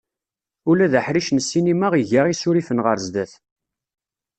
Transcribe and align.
Ula 0.69 0.91
d 0.91 0.93
aḥric 0.99 1.27
n 1.31 1.39
ssinima 1.43 1.87
iga 2.01 2.21
isurifen 2.27 2.83
ɣer 2.85 2.97
sdat. 3.05 3.33